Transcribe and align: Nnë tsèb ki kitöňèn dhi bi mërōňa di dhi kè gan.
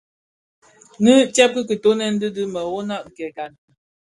Nnë 1.01 1.13
tsèb 1.33 1.51
ki 1.55 1.61
kitöňèn 1.69 2.15
dhi 2.21 2.27
bi 2.35 2.43
mërōňa 2.53 2.97
di 3.01 3.03
dhi 3.05 3.13
kè 3.17 3.27
gan. 3.35 3.53